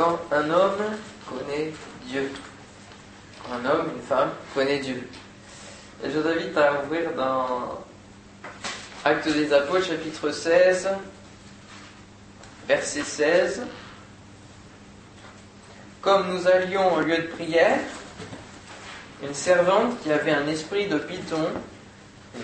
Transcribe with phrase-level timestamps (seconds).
[0.00, 0.82] quand un homme
[1.28, 1.72] connaît
[2.06, 2.32] Dieu.
[3.52, 5.06] Un homme, une femme connaît Dieu.
[6.02, 7.84] Et je vous invite à ouvrir dans
[9.04, 10.88] Actes des Apôtres, chapitre 16,
[12.66, 13.62] verset 16.
[16.00, 17.80] Comme nous allions au lieu de prière,
[19.22, 21.46] une servante qui avait un esprit de python,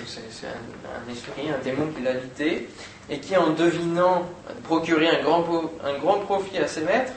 [0.06, 2.68] c'est un, esprit, un démon qui l'habitait,
[3.08, 4.28] et qui, en devinant
[4.68, 7.12] grand, un grand profit à ses maîtres,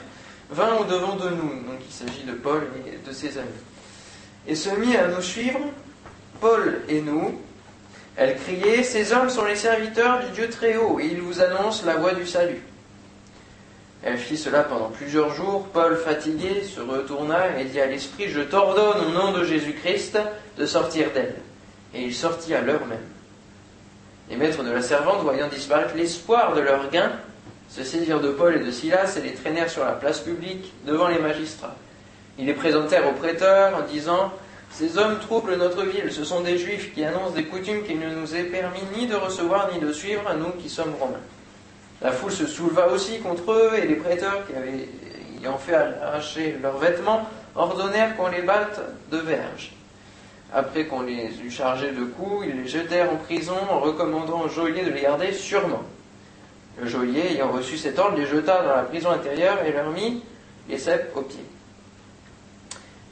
[0.50, 1.62] vint au devant de nous.
[1.64, 3.48] Donc il s'agit de Paul et de ses amis.
[4.46, 5.60] Et se mit à nous suivre,
[6.40, 7.40] Paul et nous.
[8.16, 11.86] Elle criait Ces hommes sont les serviteurs du Dieu très haut, et ils vous annoncent
[11.86, 12.62] la voie du salut.
[14.02, 15.66] Elle fit cela pendant plusieurs jours.
[15.72, 20.18] Paul, fatigué, se retourna et dit à l'esprit Je t'ordonne au nom de Jésus-Christ
[20.56, 21.36] de sortir d'elle.
[21.94, 22.98] Et il sortit à l'heure même.
[24.30, 27.12] Les maîtres de la servante, voyant disparaître l'espoir de leur gain,
[27.70, 31.08] se saisirent de Paul et de Silas et les traînèrent sur la place publique devant
[31.08, 31.76] les magistrats.
[32.38, 34.32] Ils les présentèrent aux prêteurs en disant
[34.70, 38.14] Ces hommes troublent notre ville, ce sont des juifs qui annoncent des coutumes qu'il ne
[38.14, 41.20] nous est permis ni de recevoir ni de suivre nous qui sommes romains.
[42.02, 44.88] La foule se souleva aussi contre eux et les prêteurs qui avaient
[45.40, 49.72] ayant fait arracher leurs vêtements ordonnèrent qu'on les batte de verges.
[50.52, 54.48] Après qu'on les eut chargés de coups, ils les jetèrent en prison en recommandant au
[54.48, 55.82] geôlier de les garder sûrement.
[56.80, 60.22] Le geôlier, ayant reçu cet ordre, les jeta dans la prison intérieure et leur mit
[60.68, 61.44] les cèpes aux pieds.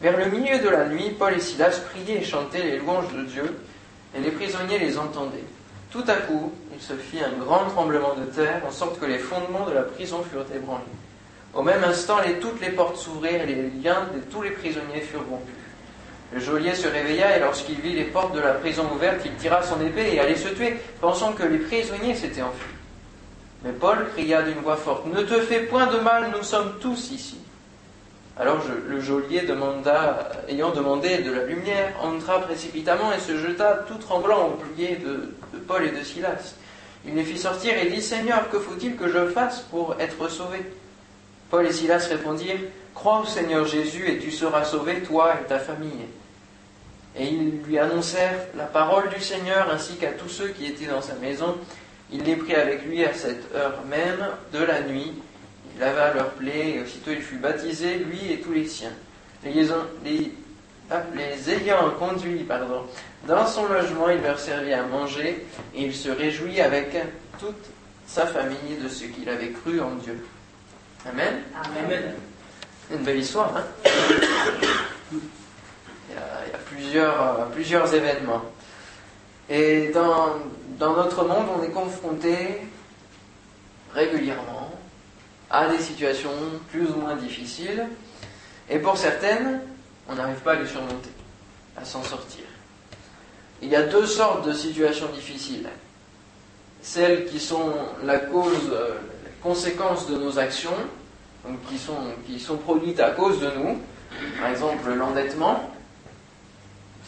[0.01, 3.25] Vers le milieu de la nuit, Paul et Silas priaient et chantaient les louanges de
[3.25, 3.59] Dieu,
[4.17, 5.45] et les prisonniers les entendaient.
[5.91, 9.19] Tout à coup, il se fit un grand tremblement de terre, en sorte que les
[9.19, 10.85] fondements de la prison furent ébranlés.
[11.53, 15.27] Au même instant, toutes les portes s'ouvrirent et les liens de tous les prisonniers furent
[15.29, 15.55] rompus.
[16.33, 19.63] Le geôlier se réveilla et lorsqu'il vit les portes de la prison ouvertes, il tira
[19.63, 22.78] son épée et allait se tuer, pensant que les prisonniers s'étaient enfuis.
[23.65, 27.11] Mais Paul cria d'une voix forte Ne te fais point de mal, nous sommes tous
[27.11, 27.39] ici.
[28.39, 33.97] Alors le geôlier demanda, ayant demandé de la lumière, entra précipitamment et se jeta tout
[33.97, 36.55] tremblant au pied de, de Paul et de Silas.
[37.05, 40.59] Il les fit sortir et dit Seigneur, que faut-il que je fasse pour être sauvé?
[41.51, 42.61] Paul et Silas répondirent
[42.95, 46.07] Crois au Seigneur Jésus et tu seras sauvé, toi et ta famille.
[47.17, 51.01] Et ils lui annoncèrent la parole du Seigneur ainsi qu'à tous ceux qui étaient dans
[51.03, 51.57] sa maison.
[52.11, 55.13] Il les prit avec lui à cette heure même de la nuit.
[55.75, 58.93] Il lava leurs plaies et aussitôt il fut baptisé, lui et tous les siens.
[59.45, 59.71] Les,
[60.91, 62.87] ah, les, ayant conduits pardon,
[63.27, 66.97] dans son logement, il leur servit à manger et il se réjouit avec
[67.39, 67.67] toute
[68.07, 70.27] sa famille de ce qu'il avait cru en Dieu.
[71.07, 71.43] Amen.
[71.63, 72.15] Amen.
[72.91, 73.65] Une belle histoire, hein
[75.13, 75.19] il,
[76.11, 78.43] y a, plusieurs, plusieurs événements.
[79.51, 80.37] Et dans,
[80.79, 82.37] dans notre monde, on est confronté
[83.95, 84.71] régulièrement
[85.51, 86.31] à des situations
[86.71, 87.87] plus ou moins difficiles.
[88.71, 89.61] Et pour certaines,
[90.09, 91.11] on n'arrive pas à les surmonter,
[91.77, 92.45] à s'en sortir.
[93.61, 95.69] Il y a deux sortes de situations difficiles.
[96.81, 97.73] Celles qui sont
[98.05, 100.77] la cause, euh, la conséquence de nos actions,
[101.45, 101.97] donc qui, sont,
[102.27, 103.81] qui sont produites à cause de nous.
[104.39, 105.71] Par exemple, l'endettement.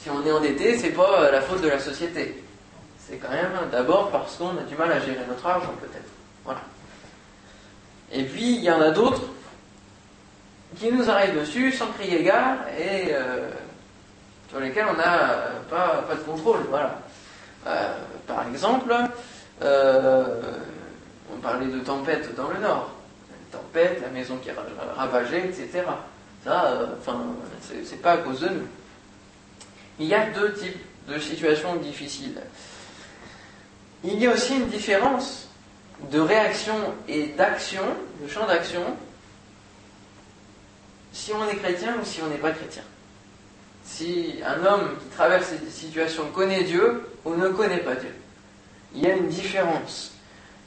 [0.02, 2.42] Si on est endetté, c'est pas euh, la faute de la société.
[3.10, 6.08] C'est quand même d'abord parce qu'on a du mal à gérer notre argent, peut-être.
[6.44, 6.60] Voilà.
[8.12, 9.22] Et puis, il y en a d'autres
[10.78, 13.50] qui nous arrivent dessus sans crier gare et euh,
[14.48, 16.60] sur lesquels on n'a pas, pas, de contrôle.
[16.68, 17.00] Voilà.
[17.66, 17.96] Euh,
[18.28, 18.94] par exemple,
[19.60, 22.90] on parlait de tempête dans le nord
[23.50, 24.54] tempête, la maison qui est
[24.96, 25.82] ravagée, etc.
[26.44, 27.20] Ça, euh, enfin,
[27.84, 28.66] c'est pas à cause de nous.
[29.98, 32.40] Il y a deux types de situations difficiles.
[34.02, 35.48] Il y a aussi une différence
[36.10, 36.74] de réaction
[37.06, 37.82] et d'action,
[38.22, 38.82] de champ d'action,
[41.12, 42.82] si on est chrétien ou si on n'est pas chrétien.
[43.84, 48.14] Si un homme qui traverse ces situations connaît Dieu ou ne connaît pas Dieu.
[48.94, 50.12] Il y a une différence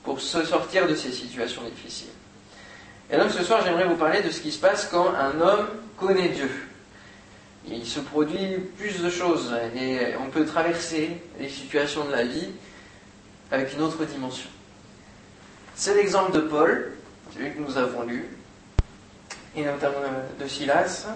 [0.04, 2.10] pour se sortir de ces situations difficiles.
[3.12, 5.68] Et donc ce soir, j'aimerais vous parler de ce qui se passe quand un homme
[5.98, 6.50] connaît Dieu.
[7.68, 12.50] Il se produit plus de choses et on peut traverser les situations de la vie
[13.54, 14.50] avec une autre dimension.
[15.76, 16.92] C'est l'exemple de Paul,
[17.34, 18.26] celui que nous avons lu,
[19.56, 20.00] et notamment
[20.38, 21.08] de Silas,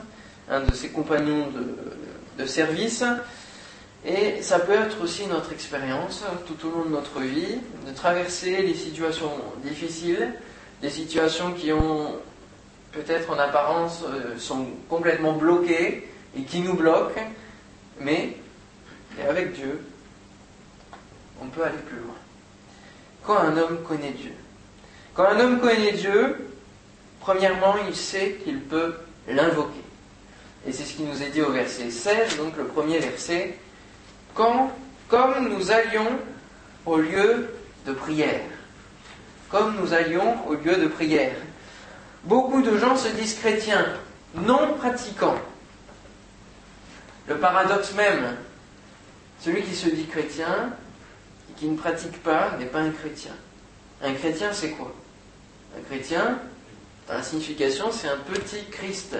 [0.49, 1.47] un de ses compagnons
[2.37, 3.03] de, service.
[4.05, 8.61] Et ça peut être aussi notre expérience tout au long de notre vie, de traverser
[8.61, 9.31] les situations
[9.63, 10.33] difficiles
[10.81, 12.19] des situations qui ont
[12.91, 17.21] peut-être en apparence euh, sont complètement bloquées et qui nous bloquent,
[17.99, 18.37] mais
[19.27, 19.81] avec Dieu,
[21.41, 22.16] on peut aller plus loin.
[23.27, 24.33] Quand un homme connaît Dieu,
[25.13, 26.47] quand un homme connaît Dieu,
[27.27, 28.95] Premièrement, il sait qu'il peut
[29.27, 29.83] l'invoquer.
[30.65, 33.57] Et c'est ce qui nous est dit au verset 16, donc le premier verset.
[34.33, 34.71] Quand,
[35.09, 36.07] comme nous allions
[36.85, 37.49] au lieu
[37.85, 38.45] de prière,
[39.49, 41.35] comme nous allions au lieu de prière.
[42.23, 43.85] Beaucoup de gens se disent chrétiens,
[44.35, 45.41] non pratiquants.
[47.27, 48.37] Le paradoxe même,
[49.41, 50.69] celui qui se dit chrétien
[51.57, 53.33] qui ne pratique pas n'est pas un chrétien.
[54.01, 54.93] Un chrétien, c'est quoi?
[55.77, 56.39] Un chrétien,
[57.07, 59.15] dans la signification, c'est un petit Christ.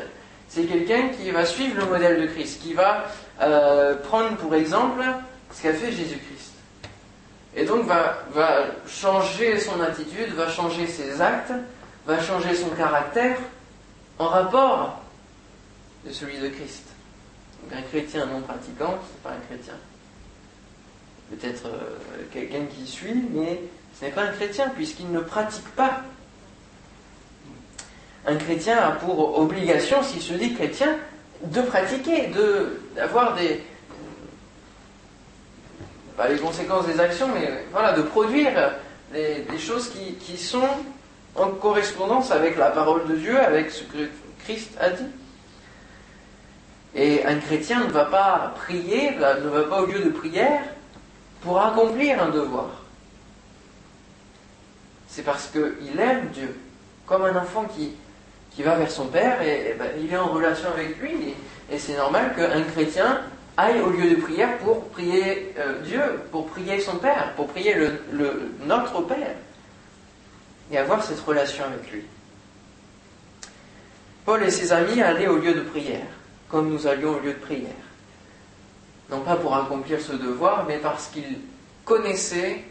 [0.48, 3.06] C'est quelqu'un qui va suivre le modèle de Christ, qui va
[3.42, 5.04] euh, prendre pour exemple
[5.51, 6.54] ce qu'a fait Jésus-Christ.
[7.56, 11.54] Et donc va, va changer son attitude, va changer ses actes,
[12.06, 13.38] va changer son caractère
[14.19, 15.01] en rapport
[16.06, 16.83] de celui de Christ.
[17.63, 19.74] Donc un chrétien non pratiquant, ce n'est pas un chrétien.
[21.30, 23.60] Peut-être euh, quelqu'un qui suit, mais
[24.00, 26.04] ce n'est pas un chrétien puisqu'il ne pratique pas
[28.28, 30.98] un chrétien a pour obligation, s'il se dit chrétien,
[31.44, 32.30] de pratiquer,
[32.96, 33.64] d'avoir des,
[36.18, 38.74] pas les conséquences des actions, mais voilà, de produire
[39.14, 40.68] des, choses qui, qui, sont
[41.36, 44.10] en correspondance avec la parole de Dieu, avec ce que
[44.44, 45.06] Christ a dit.
[46.96, 50.64] Et un chrétien ne va pas prier, ne va pas au lieu de prière
[51.42, 52.69] pour accomplir un devoir.
[55.07, 56.56] C'est parce qu'il aime Dieu,
[57.06, 57.94] comme un enfant qui,
[58.63, 61.36] va vers son père et, ben, il est en relation avec lui.
[61.72, 63.22] Et, c'est normal qu'un chrétien
[63.56, 66.01] aille au lieu de prière pour prier euh, Dieu,
[66.31, 67.75] pour prier son père, pour prier
[68.66, 69.36] notre père
[70.72, 72.04] et avoir cette relation avec lui.
[74.25, 76.06] Paul et ses amis allaient au lieu de prière,
[76.50, 77.72] comme nous allions au lieu de prière.
[79.09, 81.39] Non pas pour accomplir ce devoir, mais parce qu'ils
[81.86, 82.63] connaissaient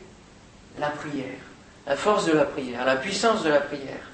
[0.78, 1.40] la prière,
[1.86, 4.06] la force de la prière, la puissance de la prière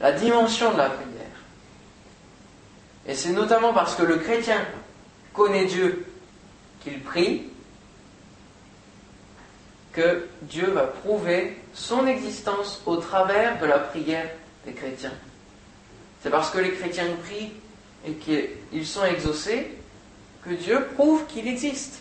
[0.00, 1.08] la dimension de la prière.
[3.06, 4.60] Et c'est notamment parce que le chrétien
[5.32, 6.06] connaît Dieu
[6.82, 7.44] qu'il prie
[9.92, 14.28] que Dieu va prouver son existence au travers de la prière
[14.64, 15.14] des chrétiens.
[16.22, 17.52] C'est parce que les chrétiens prient
[18.06, 19.77] et qu'ils sont exaucés
[20.44, 22.00] que Dieu prouve qu'il existe.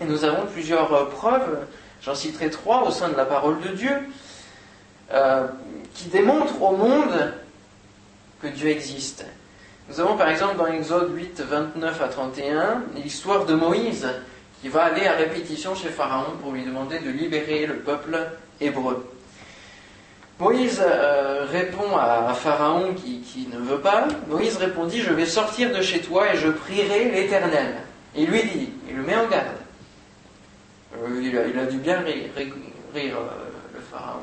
[0.00, 1.66] Et nous avons plusieurs preuves,
[2.02, 3.92] j'en citerai trois au sein de la parole de Dieu.
[5.12, 5.46] Euh,
[5.94, 7.34] qui démontre au monde
[8.42, 9.24] que Dieu existe.
[9.88, 14.08] Nous avons par exemple dans Exode 8, 29 à 31 l'histoire de Moïse
[14.60, 18.18] qui va aller à répétition chez Pharaon pour lui demander de libérer le peuple
[18.60, 19.06] hébreu.
[20.40, 24.08] Moïse euh, répond à, Pharaon qui, ne veut pas.
[24.28, 27.74] Moïse répondit Je vais sortir de chez toi et je prierai l'Éternel.
[28.16, 29.46] Et lui dit Il le met en garde.
[30.96, 32.30] Euh, il, a, dû bien rire,
[32.94, 33.16] rire
[33.74, 34.22] le Pharaon.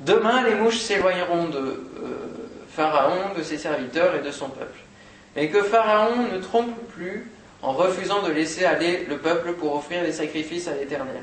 [0.00, 1.78] Demain, les mouches s'éloigneront de euh,
[2.70, 4.78] Pharaon, de ses serviteurs et de son peuple.
[5.34, 7.30] Mais que Pharaon ne trompe plus
[7.62, 11.22] en refusant de laisser aller le peuple pour offrir des sacrifices à l'Éternel.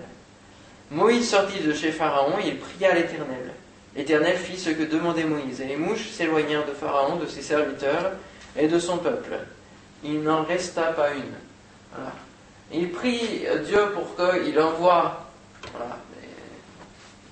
[0.91, 3.51] Moïse sortit de chez Pharaon et il pria l'Éternel.
[3.95, 8.13] L'Éternel fit ce que demandait Moïse, et les mouches s'éloignèrent de Pharaon, de ses serviteurs
[8.57, 9.37] et de son peuple.
[10.03, 12.03] Il n'en resta pas une.
[12.71, 15.27] Il prie Dieu pour qu'il envoie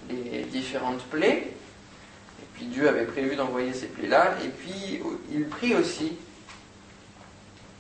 [0.10, 1.48] les différentes plaies.
[1.48, 4.36] Et puis Dieu avait prévu d'envoyer ces plaies-là.
[4.46, 6.14] Et puis il prie aussi.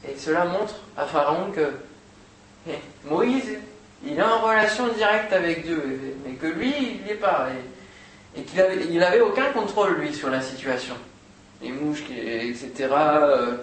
[0.07, 1.71] Et cela montre à Pharaon que
[2.67, 3.57] eh, Moïse,
[4.03, 7.49] il est en relation directe avec Dieu, mais que lui, il n'y est pas.
[8.33, 10.95] Qu'il avait, il n'avait aucun contrôle, lui, sur la situation.
[11.61, 13.57] Les mouches, etc., euh,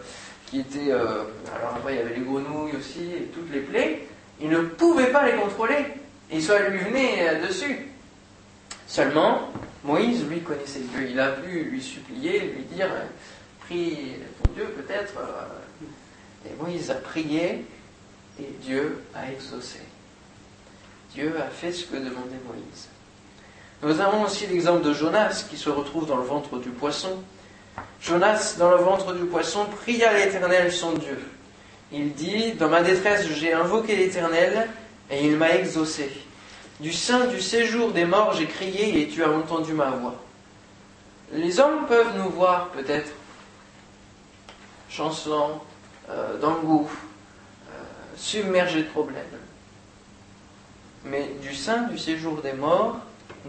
[0.47, 0.91] qui étaient...
[0.91, 4.07] Euh, alors après, il y avait les grenouilles aussi, et toutes les plaies.
[4.41, 5.87] Il ne pouvait pas les contrôler.
[6.31, 7.89] Et ça lui venait dessus.
[8.87, 9.51] Seulement,
[9.85, 11.09] Moïse, lui, connaissait Dieu.
[11.11, 12.89] Il a pu lui supplier, lui dire,
[13.61, 15.15] prie ton Dieu peut-être.
[16.47, 17.65] Et Moïse a prié
[18.41, 19.81] et Dieu a exaucé.
[21.13, 22.89] Dieu a fait ce que demandait Moïse.
[23.83, 27.23] Nous avons aussi l'exemple de Jonas qui se retrouve dans le ventre du poisson.
[28.01, 31.19] Jonas, dans le ventre du poisson, pria l'Éternel son Dieu.
[31.93, 34.69] Il dit, dans ma détresse, j'ai invoqué l'Éternel
[35.11, 36.11] et il m'a exaucé.
[36.81, 40.17] Du sein du séjour des morts, j'ai crié et tu as entendu ma voix.
[41.33, 43.11] Les hommes peuvent nous voir peut-être
[44.91, 45.63] chancelants,
[46.11, 46.87] euh, dans le euh,
[48.17, 49.25] submergés de problèmes.
[51.05, 52.99] Mais du sein du séjour des morts,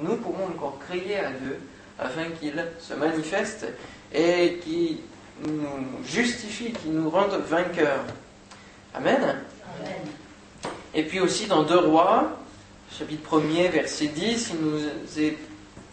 [0.02, 1.60] nous pourrons encore crier à Dieu
[1.98, 3.68] afin qu'il se manifeste
[4.14, 4.98] et qu'il
[5.46, 5.68] nous
[6.06, 8.06] justifie, qu'il nous rende vainqueurs.
[8.94, 9.22] Amen.
[9.22, 10.02] Amen.
[10.94, 12.32] Et puis aussi dans Deux Rois,
[12.92, 15.38] chapitre 1er, verset 10, il nous est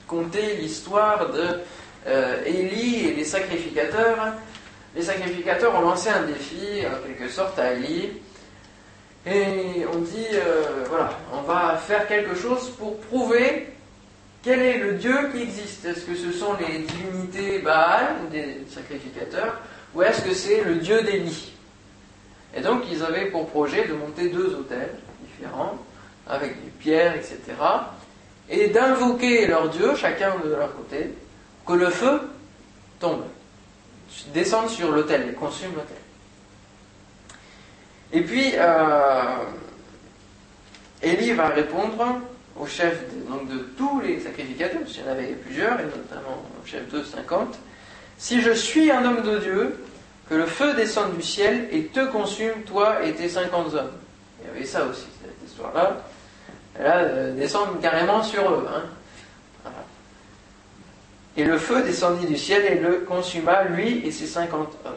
[0.07, 1.61] conter l'histoire de
[2.07, 4.35] euh, Élie et les sacrificateurs.
[4.95, 8.11] Les sacrificateurs ont lancé un défi, en quelque sorte, à Élie.
[9.27, 13.76] Et on dit, euh, voilà, on va faire quelque chose pour prouver
[14.47, 15.85] quel est le Dieu qui existe?
[15.85, 19.61] Est-ce que ce sont les divinités Baal, des sacrificateurs,
[19.93, 21.53] ou est-ce que c'est le Dieu d'Élie
[22.55, 24.95] Et donc ils avaient pour projet de monter deux hôtels
[25.27, 25.77] différents,
[26.29, 27.41] avec des pierres, etc.,
[28.49, 31.13] et d'invoquer leur Dieu, chacun de leur côté,
[31.67, 32.21] que le feu
[33.01, 33.25] tombe,
[34.33, 35.97] descende sur l'autel et consume l'autel.
[38.13, 39.39] Et puis, euh,
[41.03, 42.21] Élie va répondre
[42.59, 45.85] au chef de, donc de tous les sacrificateurs, parce qu'il y en avait plusieurs, et
[45.85, 47.59] notamment au chef de 50,
[48.19, 49.77] Si je suis un homme de Dieu,
[50.29, 53.91] que le feu descende du ciel et te consume, toi et tes 50 hommes.
[54.41, 56.03] Il y avait ça aussi, cette histoire-là.
[56.79, 57.47] Là, euh,
[57.81, 58.67] carrément sur eux.
[58.69, 58.83] Hein.
[61.37, 64.93] Et le feu descendit du ciel et le consuma, lui et ses 50 hommes.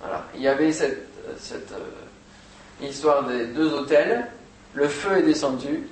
[0.00, 0.24] Voilà.
[0.34, 1.06] Il y avait cette,
[1.38, 4.26] cette euh, histoire des deux hôtels.
[4.74, 5.86] Le feu est descendu.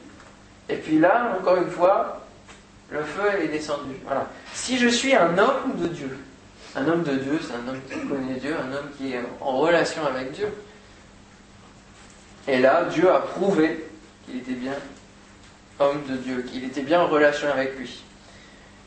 [0.69, 2.27] Et puis là, encore une fois,
[2.91, 3.97] le feu est descendu.
[4.05, 4.29] Voilà.
[4.53, 6.19] Si je suis un homme de Dieu,
[6.75, 9.59] un homme de Dieu, c'est un homme qui connaît Dieu, un homme qui est en
[9.59, 10.49] relation avec Dieu.
[12.49, 13.89] Et là, Dieu a prouvé
[14.25, 14.75] qu'il était bien
[15.79, 18.03] homme de Dieu, qu'il était bien en relation avec lui.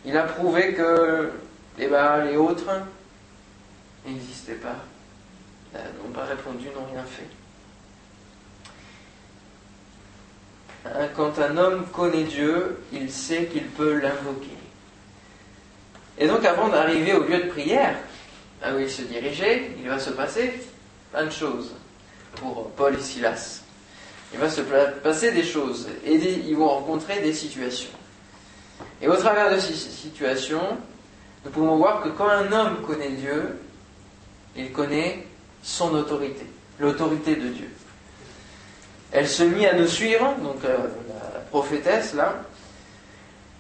[0.05, 1.31] Il a prouvé que
[1.77, 2.69] les autres
[4.05, 4.75] n'existaient pas,
[5.74, 7.27] n'ont pas répondu, n'ont rien fait.
[8.63, 8.71] Hein,
[11.15, 14.57] quand un homme connaît Dieu, il sait qu'il peut l'invoquer.
[16.17, 17.95] Et donc avant d'arriver au lieu de prière,
[18.62, 20.53] là où il se dirigeait, il va se passer
[21.12, 21.74] plein de choses
[22.36, 23.62] pour Paul et Silas.
[24.33, 27.89] Il va se passer des choses et ils vont rencontrer des situations.
[29.01, 30.77] Et au travers de ces situations,
[31.43, 33.57] nous pouvons voir que quand un homme connaît Dieu,
[34.55, 35.25] il connaît
[35.63, 36.45] son autorité,
[36.79, 37.69] l'autorité de Dieu.
[39.12, 42.36] Elle se mit à nous suivre, donc euh, la prophétesse là.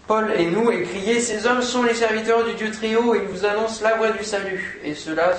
[0.07, 3.27] Paul et nous et Ces hommes sont les serviteurs du Dieu très haut et ils
[3.27, 4.79] vous annoncent la voie du salut.
[4.83, 5.33] Et cela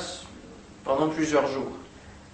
[0.85, 1.73] pendant plusieurs jours.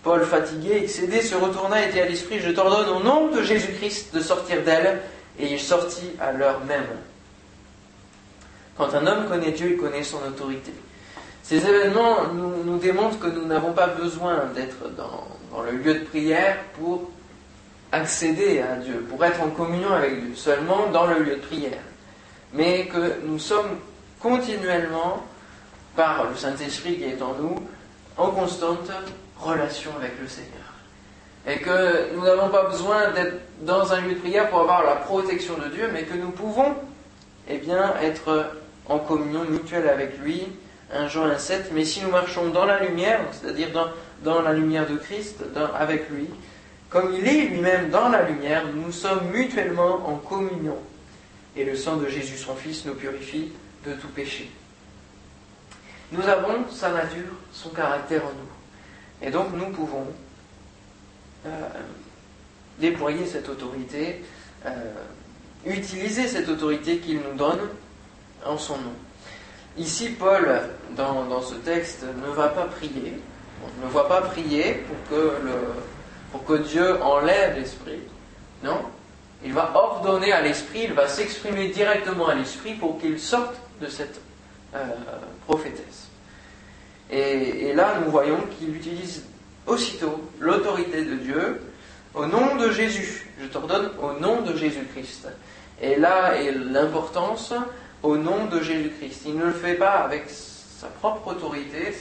[0.03, 4.15] Paul, fatigué, excédé, se retourna et dit à l'esprit Je t'ordonne au nom de Jésus-Christ
[4.15, 5.01] de sortir d'elle.
[5.39, 6.87] Et il sortit à l'heure même.
[8.77, 10.73] Quand un homme connaît Dieu, il connaît son autorité.
[11.43, 16.59] Ces événements nous, démontrent que nous n'avons pas besoin d'être dans, le lieu de prière
[16.79, 17.11] pour
[17.97, 21.83] accéder à Dieu, pour être en communion avec Dieu, seulement dans le lieu de prière.
[22.53, 23.79] Mais que nous sommes
[24.21, 25.25] continuellement,
[25.95, 27.57] par le Saint-Esprit qui est en nous,
[28.17, 28.91] en constante
[29.39, 30.53] relation avec le Seigneur.
[31.47, 34.97] Et que nous n'avons pas besoin d'être dans un lieu de prière pour avoir la
[34.97, 36.75] protection de Dieu, mais que nous pouvons
[37.49, 38.51] eh bien, être
[38.89, 40.43] en communion mutuelle avec lui.
[40.93, 43.87] 1 Jean 1,7 Mais si nous marchons dans la lumière, c'est-à-dire dans,
[44.23, 45.43] dans, la lumière de Christ,
[45.79, 46.29] avec lui,
[46.97, 50.79] comme il est lui-même dans la lumière, nous sommes mutuellement en communion.
[51.55, 53.53] Et le sang de Jésus, son Fils, nous purifie
[53.85, 54.51] de tout péché.
[56.11, 59.27] Nous avons sa nature, son caractère en nous.
[59.27, 60.07] Et donc nous pouvons
[61.45, 61.51] euh,
[62.79, 64.25] déployer cette autorité,
[64.65, 64.71] euh,
[65.67, 67.61] utiliser cette autorité qu'il nous donne
[68.43, 68.95] en son nom.
[69.77, 70.49] Ici, Paul,
[70.97, 73.21] dans, ce texte, ne va pas prier.
[73.63, 75.53] On ne voit pas prier pour que, le,
[76.37, 78.01] pour que Dieu enlève l'esprit.
[78.63, 78.81] Non?
[79.45, 83.87] Il va ordonner à l'esprit, il va s'exprimer directement à l'esprit pour qu'il sorte de
[83.87, 84.21] cette
[84.75, 84.85] euh,
[85.47, 86.09] prophétesse.
[87.11, 89.25] Et, et là, nous voyons qu'il utilise
[89.67, 91.61] aussitôt l'autorité de Dieu
[92.15, 93.31] au nom de Jésus.
[93.41, 95.29] Je t'ordonne au nom de Jésus-Christ.
[95.81, 97.53] Et là est l'importance
[98.03, 99.23] au nom de Jésus-Christ.
[99.27, 100.29] Il ne le fait pas avec
[100.79, 101.95] sa propre autorité,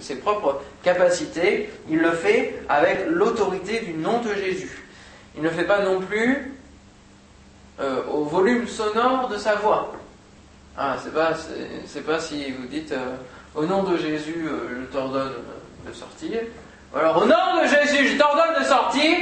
[0.00, 4.84] ses, propres capacités, il le fait avec l'autorité du nom de Jésus.
[5.36, 6.54] Il ne fait pas non plus
[7.80, 9.92] euh, au volume sonore de sa voix.
[10.76, 11.32] Ah, c'est pas,
[11.86, 13.16] c'est, pas si vous dites euh,
[13.54, 15.32] au nom de Jésus, euh, je t'ordonne
[15.86, 16.40] de sortir.
[16.92, 19.18] Ou alors au nom de Jésus, je t'ordonne de sortir.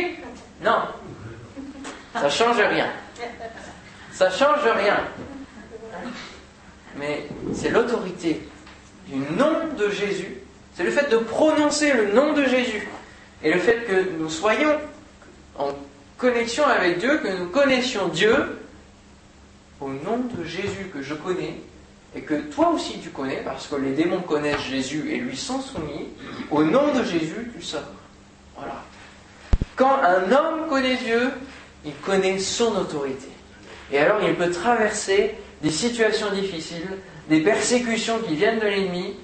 [0.65, 0.83] Non,
[2.15, 2.89] ça change rien.
[4.13, 4.99] Ça change rien
[6.99, 8.47] mais c'est l'autorité
[9.09, 10.37] du nom de Jésus.
[10.75, 12.89] C'est le fait de prononcer le nom de Jésus.
[13.43, 14.79] Et le fait que nous soyons
[15.59, 15.71] en
[16.17, 18.35] connexion avec Dieu, que nous connaissions Dieu
[19.81, 21.55] au nom de Jésus que je connais
[22.15, 25.61] et que toi aussi tu connais, parce que les démons connaissent Jésus et lui sont
[25.61, 26.09] soumis,
[26.51, 27.83] au nom de Jésus tu sors.
[28.57, 28.83] Voilà.
[29.77, 31.31] Quand un homme connaît Dieu,
[31.85, 33.29] il connaît son autorité.
[33.93, 36.89] Et alors il peut traverser des situations difficiles,
[37.29, 39.17] des persécutions qui viennent de l'ennemi,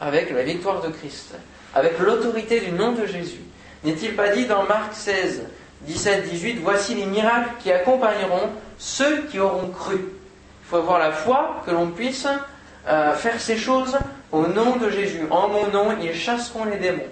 [0.00, 1.34] avec la victoire de Christ,
[1.74, 3.40] avec l'autorité du nom de Jésus.
[3.84, 5.44] N'est-il pas dit dans Marc 16,
[5.82, 9.96] 17, 18, Voici les miracles qui accompagneront ceux qui auront cru.
[9.96, 12.26] Il faut avoir la foi que l'on puisse
[12.88, 13.96] euh, faire ces choses
[14.32, 15.22] au nom de Jésus.
[15.30, 17.02] En mon nom, ils chasseront les démons.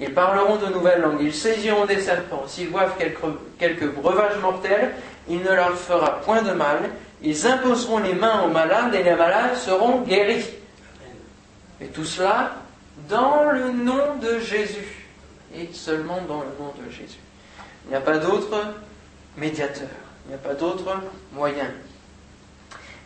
[0.00, 1.20] Ils parleront de nouvelles langues.
[1.20, 2.44] Ils saisiront des serpents.
[2.46, 3.18] S'ils boivent quelques,
[3.58, 4.92] quelques breuvages mortels,
[5.28, 6.78] il ne leur fera point de mal.
[7.22, 10.46] Ils imposeront les mains aux malades et les malades seront guéris.
[11.80, 12.56] Et tout cela
[13.08, 15.06] dans le nom de Jésus.
[15.54, 17.18] Et seulement dans le nom de Jésus.
[17.86, 18.74] Il n'y a pas d'autre
[19.36, 19.88] médiateur.
[20.26, 21.00] Il n'y a pas d'autre
[21.32, 21.70] moyen.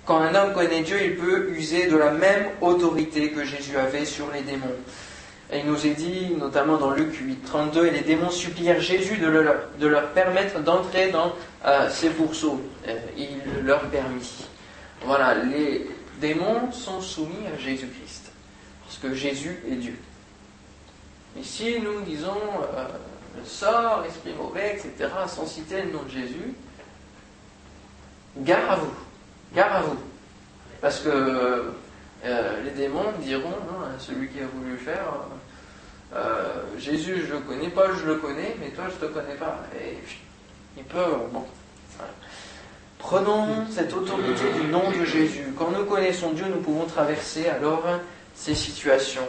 [0.04, 4.04] Quand un homme connaît Dieu, il peut user de la même autorité que Jésus avait
[4.04, 4.74] sur les démons.
[5.54, 9.86] Il nous est dit, notamment dans Luc 8, 32, et les démons supplièrent Jésus de
[9.86, 11.32] leur, permettre d'entrer dans
[11.66, 12.60] euh, ces pourceaux.
[12.88, 14.46] Euh, il leur permit.
[15.04, 15.90] Voilà, les
[16.20, 18.32] démons sont soumis à Jésus-Christ,
[18.84, 19.98] parce que Jésus est Dieu.
[21.38, 22.30] Et si nous disons
[22.76, 22.86] euh,
[23.38, 26.54] le sort, esprit mauvais, etc., sans citer le nom de Jésus,
[28.38, 28.94] gare à vous,
[29.54, 29.98] gare à vous.
[30.80, 31.72] Parce que
[32.24, 35.04] les démons diront, non, hein, celui qui a voulu faire,
[36.14, 39.60] euh, Jésus, je le connais, pas, je le connais, mais toi, je te connais pas.
[39.80, 39.96] Et
[40.76, 40.98] il peut.
[41.32, 41.44] Bon.
[42.98, 45.52] Prenons cette autorité du nom de Jésus.
[45.58, 47.84] Quand nous connaissons Dieu, nous pouvons traverser alors
[48.34, 49.26] ces situations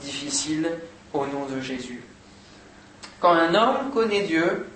[0.00, 0.70] difficiles
[1.12, 2.02] au nom de Jésus.
[3.18, 4.66] Quand un homme connaît Dieu,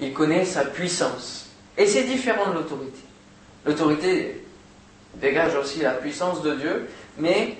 [0.00, 1.50] il connaît sa puissance.
[1.76, 3.00] Et c'est différent de l'autorité.
[3.64, 4.43] L'autorité
[5.20, 7.56] dégage aussi la puissance de Dieu, mais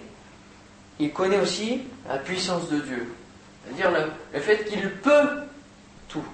[0.99, 3.09] il connaît aussi la puissance de Dieu.
[3.65, 3.91] C'est-à-dire
[4.33, 5.29] le, fait qu'il peut
[6.09, 6.25] tout.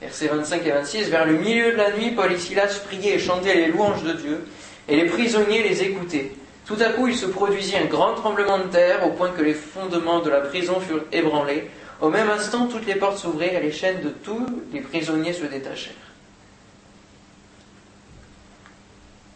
[0.00, 3.18] Versets 25 et 26, vers le milieu de la nuit, Paul et Silas priaient et
[3.18, 4.46] chantaient les louanges de Dieu,
[4.88, 6.32] et les prisonniers les écoutaient.
[6.66, 9.54] Tout à coup, il se produisit un grand tremblement de terre, au point que les
[9.54, 11.70] fondements de la prison furent ébranlés.
[12.00, 15.46] Au même instant, toutes les portes s'ouvrirent et les chaînes de tous les prisonniers se
[15.46, 15.94] détachèrent.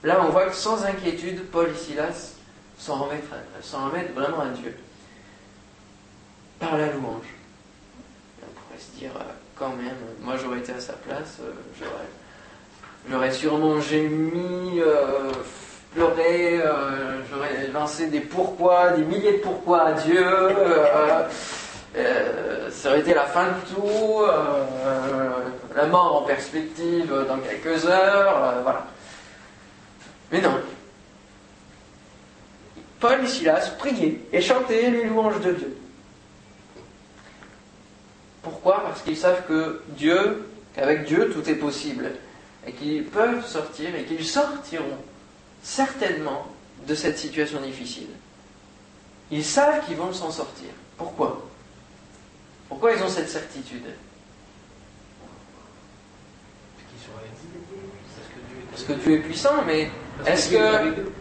[0.05, 2.35] Là, on voit que sans inquiétude, Paul et Silas
[2.77, 3.29] s'en remettre,
[3.73, 4.77] remettre vraiment à Dieu.
[6.59, 7.27] Par la louange.
[8.43, 9.23] on pourrait se dire, euh,
[9.57, 11.53] quand même, moi j'aurais été à sa place, euh,
[13.09, 15.31] j'aurais, sûrement gémi, euh,
[15.95, 16.61] pleuré,
[17.31, 20.27] j'aurais lancé des pourquoi, des milliers de pourquoi à Dieu.
[22.71, 24.23] ça aurait été la fin de tout,
[25.77, 28.87] la mort en perspective dans quelques heures, voilà.
[30.33, 30.61] Mais non,
[32.99, 35.77] Paul et Silas priaient et chantaient les louanges de Dieu.
[38.43, 38.83] Pourquoi?
[38.83, 42.13] Parce qu'ils savent que Dieu, qu'avec Dieu tout est possible,
[42.67, 44.99] et qu'ils peuvent sortir et qu'ils sortiront
[45.63, 46.47] certainement
[46.87, 48.09] de cette situation difficile.
[49.31, 50.69] Ils savent qu'ils vont s'en sortir.
[50.97, 51.45] Pourquoi?
[52.69, 53.85] Pourquoi ils ont cette certitude?
[58.71, 59.91] Parce que Dieu est puissant, mais
[60.27, 61.13] est-ce que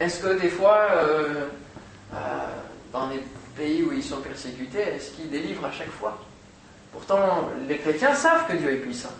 [0.00, 1.48] est-ce que des fois, euh,
[2.14, 2.16] euh,
[2.92, 3.20] dans les
[3.56, 6.16] pays où ils sont persécutés, est-ce qu'ils délivrent à chaque fois?
[6.92, 9.12] Pourtant, les chrétiens savent que Dieu est puissant.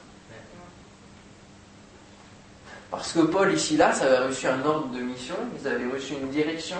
[2.91, 6.15] Parce que Paul ici là, ça avait reçu un ordre de mission, ils avaient reçu
[6.15, 6.79] une direction,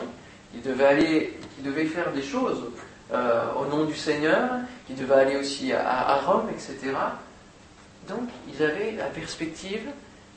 [0.55, 2.63] ils devaient aller, ils devaient faire des choses
[3.13, 4.49] euh, au nom du Seigneur,
[4.87, 6.79] qui devaient aller aussi à Rome, etc.
[8.09, 9.83] Donc, ils avaient la perspective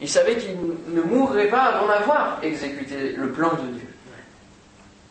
[0.02, 0.58] ils savaient qu'ils
[0.90, 3.88] ne mourraient pas avant d'avoir exécuté le plan de Dieu.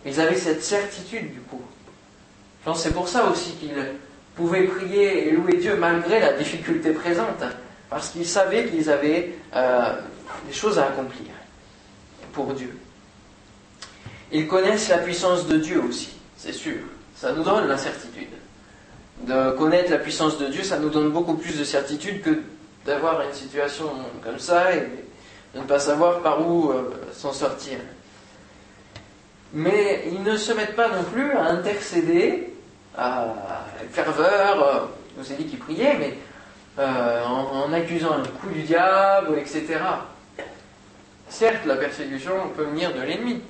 [0.05, 1.63] Ils avaient cette certitude du coup.
[2.61, 3.75] Je pense c'est pour ça aussi qu'ils
[4.35, 7.43] pouvaient prier et louer Dieu malgré la difficulté présente,
[7.89, 9.93] parce qu'ils savaient qu'ils avaient euh,
[10.47, 11.31] des choses à accomplir
[12.33, 12.77] pour Dieu.
[14.33, 16.79] Ils connaissent la puissance de Dieu aussi, c'est sûr.
[17.15, 18.29] Ça nous donne la certitude.
[19.23, 22.41] De connaître la puissance de Dieu, ça nous donne beaucoup plus de certitude que
[22.91, 23.87] d'avoir une situation
[24.23, 24.81] comme ça et
[25.55, 27.79] de ne pas savoir par où euh, s'en sortir.
[29.53, 32.53] Mais ils ne se mettent pas non plus à intercéder,
[32.99, 33.27] à
[33.93, 34.81] ferveur, euh,
[35.17, 36.19] nous ai dit qu'ils priaient, mais
[36.81, 39.79] euh, en, accusant le coup du diable, etc.
[41.29, 43.41] Certes, la persécution peut venir de l'ennemi,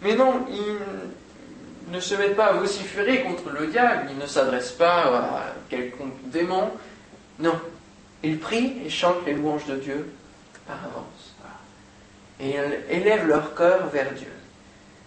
[0.00, 4.72] mais non, ils ne se mettent pas à vociférer contre le diable, ils ne s'adressent
[4.72, 6.70] pas à quelconque démon,
[7.38, 7.58] non,
[8.22, 10.12] ils prient et chantent les louanges de Dieu
[10.66, 11.34] par avance.
[12.38, 14.32] Et ils élèvent leur cœur vers Dieu.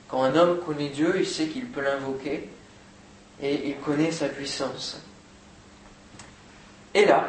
[0.07, 2.49] Quand un homme connaît Dieu, il sait qu'il peut l'invoquer
[3.41, 5.01] et il connaît sa puissance.
[6.93, 7.25] Et là,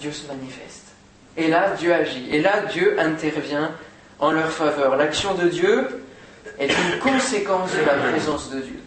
[0.00, 0.86] Dieu se manifeste.
[1.36, 2.28] Et là, Dieu agit.
[2.30, 3.72] Et là, Dieu intervient
[4.18, 4.96] en leur faveur.
[4.96, 6.04] L'action de Dieu
[6.58, 8.80] est une conséquence de la présence de Dieu.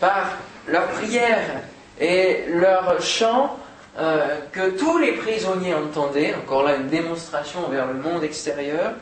[0.00, 0.32] Par
[0.66, 1.60] leur prière
[2.00, 3.56] et leur chant,
[3.96, 8.94] euh, que tous les prisonniers entendaient, encore là une démonstration vers le monde extérieur,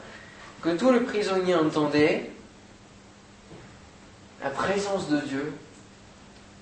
[0.61, 2.31] que tous les prisonniers entendaient,
[4.43, 5.53] la présence de Dieu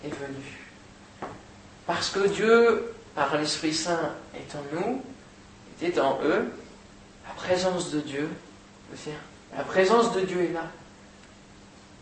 [0.04, 0.60] est venue.
[1.86, 5.02] Parce que Dieu, par l'Esprit Saint, est en nous,
[5.82, 6.52] était en eux,
[7.26, 8.28] la présence de Dieu,
[9.56, 10.66] la présence de Dieu est là.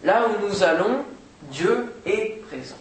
[0.05, 1.05] Là où nous allons,
[1.51, 2.79] Dieu est présent.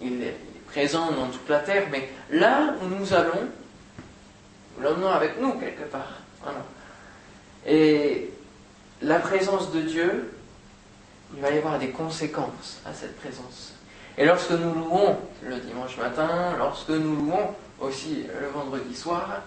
[0.00, 0.36] Il est
[0.70, 3.48] présent dans toute la terre, mais là où nous allons,
[4.76, 6.20] nous l'emmenons avec nous quelque part.
[7.66, 8.30] Et
[9.02, 10.32] la présence de Dieu,
[11.34, 13.74] il va y avoir des conséquences à cette présence.
[14.16, 19.42] Et lorsque nous louons le dimanche matin, lorsque nous louons aussi le vendredi soir,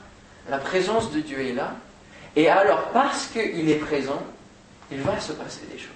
[0.49, 1.73] la présence de Dieu est là.
[2.35, 4.21] Et alors, parce qu'il est présent,
[4.91, 5.91] il va se passer des choses.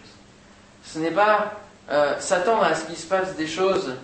[0.83, 1.53] Ce n'est pas
[1.89, 3.95] euh, s'attendre à ce qu'il se passe des choses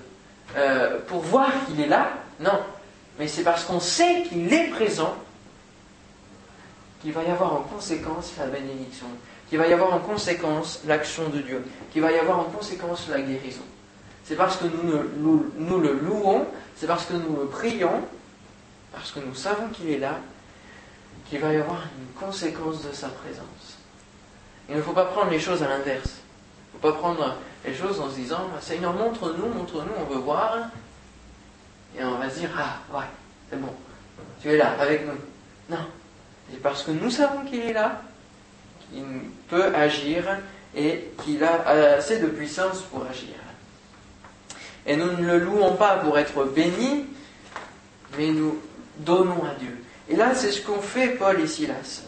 [0.55, 2.59] euh, pour voir qu'il est là, non.
[3.19, 5.15] Mais c'est parce qu'on sait qu'il est présent
[7.01, 9.07] qu'il va y avoir en conséquence la bénédiction,
[9.49, 13.07] qu'il va y avoir en conséquence l'action de Dieu, qu'il va y avoir en conséquence
[13.09, 13.63] la guérison.
[14.23, 18.01] C'est parce que nous, nous le louons, c'est parce que nous le prions,
[18.93, 20.19] parce que nous savons qu'il est là,
[21.29, 23.77] qu'il va y avoir une conséquence de sa présence.
[24.69, 26.11] Il ne faut pas prendre les choses à l'inverse.
[26.73, 27.35] Il ne faut pas prendre
[27.65, 30.57] les choses en se disant Seigneur, montre-nous, montre-nous, on veut voir.
[31.97, 33.05] Et on va se dire Ah, ouais,
[33.49, 33.73] c'est bon,
[34.41, 35.17] tu es là avec nous.
[35.69, 35.85] Non,
[36.51, 38.01] c'est parce que nous savons qu'il est là,
[38.91, 39.03] qu'il
[39.49, 40.23] peut agir
[40.75, 43.35] et qu'il a assez de puissance pour agir.
[44.85, 47.05] Et nous ne le louons pas pour être bénis,
[48.17, 48.59] mais nous
[48.97, 49.77] donnons à Dieu.
[50.09, 52.03] Et là, c'est ce qu'ont fait Paul et Silas.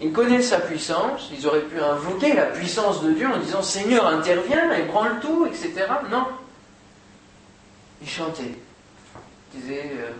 [0.00, 4.06] Ils connaissent sa puissance, ils auraient pu invoquer la puissance de Dieu en disant Seigneur,
[4.06, 5.86] interviens le tout, etc.
[6.10, 6.26] Non.
[8.00, 8.54] Ils chantaient.
[9.54, 9.92] Ils disaient.
[9.98, 10.12] Euh,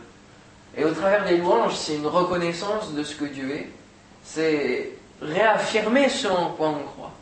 [0.76, 3.68] et au travers des louanges, c'est une reconnaissance de ce que Dieu est.
[4.24, 7.12] C'est réaffirmer ce en quoi on croit.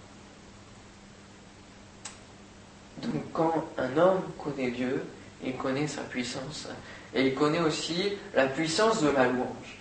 [2.99, 5.05] Donc quand un homme connaît Dieu,
[5.45, 6.69] il connaît sa puissance.
[7.15, 9.76] Et il connaît aussi la puissance de la louange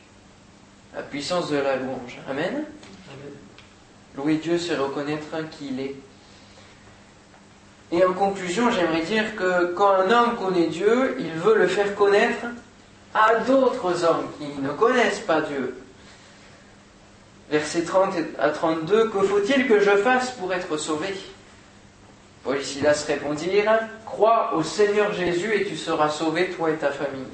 [0.95, 2.19] la puissance de la louange.
[2.29, 2.63] Amen.
[4.15, 5.95] Louer Dieu, c'est reconnaître qui il est.
[7.91, 11.93] Et en conclusion, j'aimerais dire que quand un homme connaît Dieu, il veut le faire
[11.95, 12.45] connaître
[13.13, 15.77] à d'autres hommes qui ne connaissent pas Dieu.
[17.51, 21.13] Versets 30 à 32, que faut-il que je fasse pour être sauvé?
[22.43, 26.91] Paul et Silas répondirent, crois au Seigneur Jésus et tu seras sauvé, toi et ta
[26.91, 27.25] famille.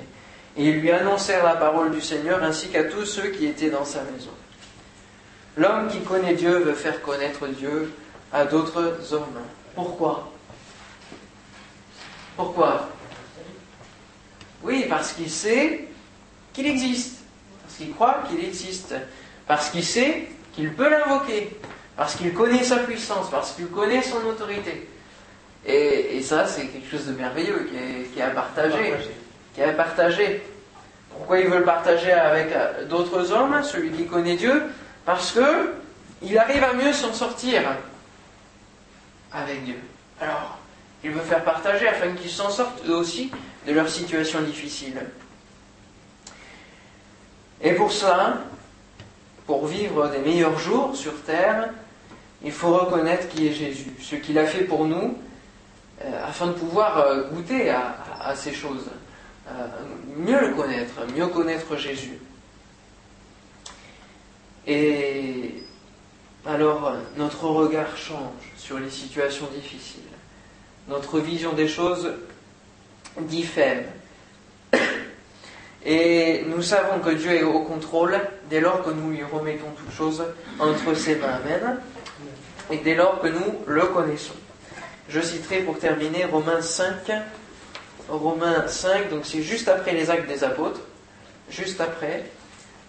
[0.58, 3.86] Et ils lui annoncèrent la parole du Seigneur ainsi qu'à tous ceux qui étaient dans
[3.86, 4.32] sa maison.
[5.58, 7.94] L'homme qui connaît Dieu veut faire connaître Dieu
[8.32, 9.40] à d'autres hommes.
[9.76, 10.32] Pourquoi?
[12.36, 12.90] Pourquoi?
[14.64, 15.88] Oui, parce qu'il sait
[16.54, 17.20] qu'il existe,
[17.64, 18.94] parce qu'il croit qu'il existe,
[19.48, 21.58] parce qu'il sait qu'il peut l'invoquer,
[21.96, 24.88] parce qu'il connaît sa puissance, parce qu'il connaît son autorité.
[25.66, 28.96] Et, ça, c'est quelque chose de merveilleux qui est, qui est à partager
[29.54, 30.44] qui a partagé.
[31.18, 34.64] Pourquoi il veut le partager avec euh, d'autres hommes, celui qui connaît Dieu?
[35.06, 35.74] Parce que
[36.22, 37.62] il arrive à mieux s'en sortir
[39.32, 39.78] avec Dieu.
[40.20, 40.58] Alors,
[41.04, 43.32] il veut faire partager afin qu'ils s'en sortent eux aussi
[43.68, 45.02] de leur situation difficile.
[47.62, 48.38] Et pour cela,
[49.48, 51.70] pour vivre des meilleurs jours sur terre,
[52.44, 55.18] il faut reconnaître qui est Jésus, ce qu'il a fait pour nous,
[56.04, 58.90] euh, afin de pouvoir euh, goûter à ces choses.
[59.48, 59.68] Euh,
[60.18, 62.20] mieux le connaître, mieux connaître Jésus.
[64.68, 65.64] Et
[66.46, 70.02] alors notre regard change sur les situations difficiles.
[70.88, 72.12] Notre vision des choses
[73.20, 73.86] diffère.
[75.84, 79.94] Et nous savons que Dieu est au contrôle dès lors que nous lui remettons toutes
[79.94, 80.24] choses
[80.60, 81.40] entre ses mains.
[81.44, 81.80] Amen.
[82.70, 84.36] Et dès lors que nous le connaissons.
[85.10, 87.12] Je citerai pour terminer Romains 5,
[88.10, 90.82] Romains 5, donc c'est juste après les actes des apôtres,
[91.50, 92.26] juste après.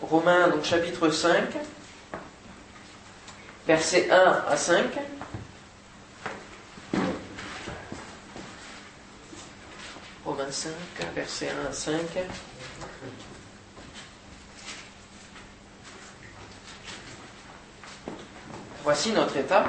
[0.01, 1.44] Romains, donc chapitre 5,
[3.66, 4.85] versets 1 à 5.
[10.25, 10.70] Romains 5,
[11.14, 12.01] versets 1 à 5.
[18.85, 19.64] Voici notre état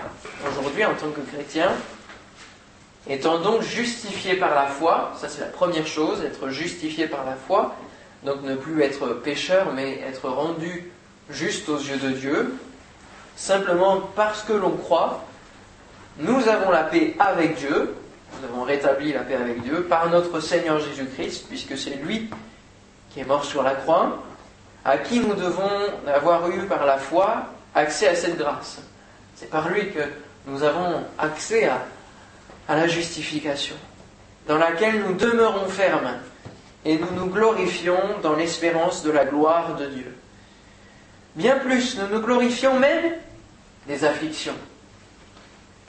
[0.50, 1.72] aujourd'hui en tant que chrétien.
[3.10, 7.36] Étant donc justifié par la foi, ça c'est la première chose, être justifié par la
[7.36, 7.76] foi,
[8.24, 10.92] donc ne plus être pécheur, mais être rendu
[11.30, 12.56] juste aux yeux de Dieu.
[13.36, 15.26] simplement parce que l'on croit,
[16.20, 17.96] nous avons la paix avec Dieu,
[18.40, 22.30] nous avons rétabli la paix avec Dieu par notre Seigneur Jésus-Christ, puisque c'est lui
[23.10, 24.24] qui est mort sur la croix,
[24.86, 25.70] à qui nous devons
[26.08, 28.80] avoir eu par la foi accès à cette grâce.
[29.36, 30.02] C'est par lui que
[30.46, 31.80] nous avons accès à,
[32.68, 33.76] à la justification,
[34.48, 36.20] dans laquelle nous demeurons fermes
[36.86, 40.18] et nous nous glorifions dans l'espérance de la gloire de Dieu.
[41.36, 43.14] Bien plus, nous nous glorifions même
[43.88, 44.56] des afflictions,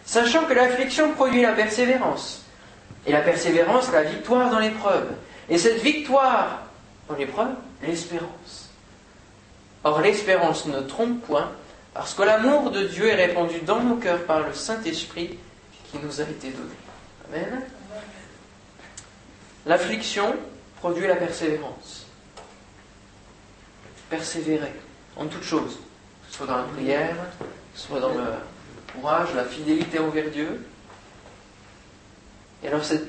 [0.04, 2.42] sachant que l'affliction produit la persévérance,
[3.06, 5.08] et la persévérance, la victoire dans l'épreuve,
[5.48, 6.62] et cette victoire
[7.08, 8.70] dans l'épreuve, l'espérance.
[9.84, 11.50] Or, l'espérance ne trompe point,
[11.92, 15.38] parce que l'amour de Dieu est répandu dans nos cœurs par le Saint-Esprit
[15.94, 16.74] qui nous a été donné.
[17.28, 17.62] Amen.
[19.66, 20.34] L'affliction
[20.76, 22.06] produit la persévérance.
[24.10, 24.72] Persévérer
[25.16, 28.24] en toutes choses, que ce soit dans la prière, que ce soit dans le
[28.92, 30.66] courage, la fidélité envers Dieu.
[32.62, 33.06] Et alors cette,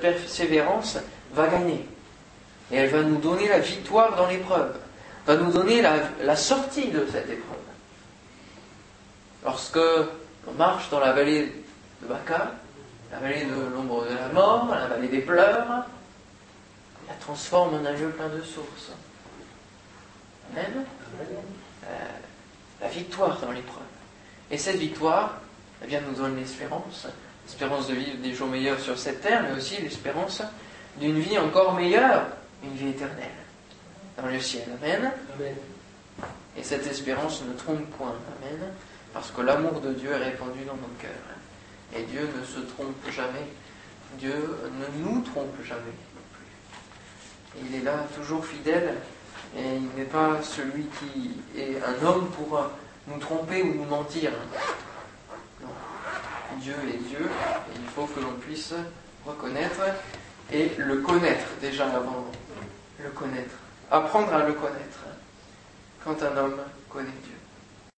[0.00, 0.98] persévérance
[1.32, 1.86] va gagner.
[2.70, 4.76] Et elle va nous donner la victoire dans l'épreuve,
[5.26, 7.56] va nous donner la, sortie de cette épreuve.
[9.42, 9.78] Lorsque
[10.46, 11.59] on marche dans la vallée
[12.02, 12.52] de Baca,
[13.12, 15.86] la vallée de l'ombre de la mort, la vallée des pleurs,
[17.08, 18.92] la transforme en un lieu plein de sources.
[20.52, 20.84] Amen.
[21.84, 21.88] Euh,
[22.80, 23.82] la victoire dans l'épreuve.
[24.50, 25.40] Et cette victoire,
[25.82, 27.06] elle vient nous donner l'espérance,
[27.46, 30.42] l'espérance de vivre des jours meilleurs sur cette terre, mais aussi l'espérance
[30.96, 32.26] d'une vie encore meilleure,
[32.62, 33.30] une vie éternelle,
[34.16, 34.64] dans le ciel.
[34.82, 35.12] Amen.
[35.34, 35.54] Amen.
[36.56, 38.14] Et cette espérance ne trompe point.
[38.42, 38.72] Amen.
[39.12, 41.10] Parce que l'amour de Dieu est répandu dans nos cœurs.
[41.96, 43.46] Et Dieu ne se trompe jamais.
[44.18, 45.94] Dieu ne nous trompe jamais
[47.58, 48.94] il est là, toujours fidèle,
[49.56, 52.70] et il n'est pas celui qui est un homme pour
[53.08, 54.30] nous tromper ou nous mentir.
[55.60, 55.68] Non.
[56.58, 58.74] Dieu est Dieu, et il faut que l'on puisse
[59.26, 59.80] reconnaître
[60.52, 62.26] et le connaître déjà avant.
[63.02, 63.54] Le connaître.
[63.90, 65.00] Apprendre à le connaître
[66.04, 67.39] quand un homme connaît Dieu.